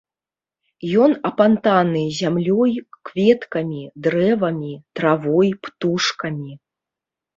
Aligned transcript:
Ён 1.07 1.11
апантаны 1.29 2.01
зямлёй, 2.21 2.71
кветкамі, 3.09 3.81
дрэвамі, 4.07 4.73
травой, 5.01 5.49
птушкамі. 5.67 6.51